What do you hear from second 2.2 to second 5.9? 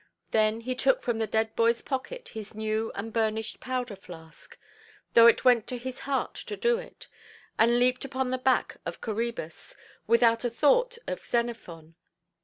his new and burnished powder–flask, though it went to